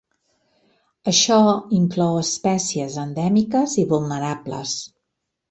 [1.11, 1.37] Això
[1.79, 4.77] inclou espècies endèmiques i vulnerables.